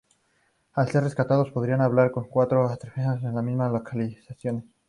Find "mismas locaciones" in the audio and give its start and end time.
3.43-4.63